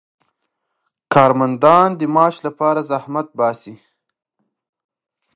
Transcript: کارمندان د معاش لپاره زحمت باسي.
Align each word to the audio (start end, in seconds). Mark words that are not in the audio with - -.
کارمندان 1.13 1.89
د 1.99 2.01
معاش 2.15 2.35
لپاره 2.47 2.79
زحمت 2.89 3.27
باسي. 3.37 3.75